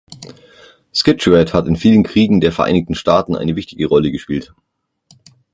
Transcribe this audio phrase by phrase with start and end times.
[0.95, 4.51] Scituate hat in vielen Kriegen der Vereinigten Staaten eine wichtige Rolle gespielt.